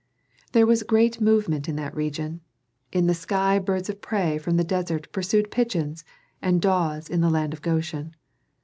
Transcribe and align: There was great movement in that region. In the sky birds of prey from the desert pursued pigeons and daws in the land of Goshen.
There 0.53 0.65
was 0.65 0.81
great 0.81 1.21
movement 1.21 1.69
in 1.69 1.75
that 1.75 1.95
region. 1.95 2.41
In 2.91 3.05
the 3.05 3.13
sky 3.13 3.59
birds 3.59 3.87
of 3.87 4.01
prey 4.01 4.39
from 4.39 4.57
the 4.57 4.63
desert 4.63 5.11
pursued 5.11 5.51
pigeons 5.51 6.03
and 6.41 6.59
daws 6.59 7.07
in 7.07 7.21
the 7.21 7.29
land 7.29 7.53
of 7.53 7.61
Goshen. 7.61 8.15